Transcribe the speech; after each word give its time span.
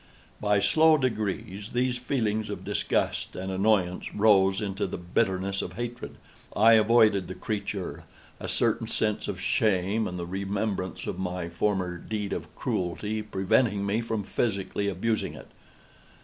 By 0.41 0.59
slow 0.59 0.97
degrees, 0.97 1.73
these 1.73 1.99
feelings 1.99 2.49
of 2.49 2.65
disgust 2.65 3.35
and 3.35 3.51
annoyance 3.51 4.11
rose 4.15 4.59
into 4.59 4.87
the 4.87 4.97
bitterness 4.97 5.61
of 5.61 5.73
hatred. 5.73 6.15
I 6.55 6.73
avoided 6.73 7.27
the 7.27 7.35
creature; 7.35 8.05
a 8.39 8.47
certain 8.47 8.87
sense 8.87 9.27
of 9.27 9.39
shame, 9.39 10.07
and 10.07 10.17
the 10.17 10.25
remembrance 10.25 11.05
of 11.05 11.19
my 11.19 11.49
former 11.49 11.99
deed 11.99 12.33
of 12.33 12.55
cruelty, 12.55 13.21
preventing 13.21 13.85
me 13.85 14.01
from 14.01 14.23
physically 14.23 14.87
abusing 14.87 15.35
it. 15.35 15.49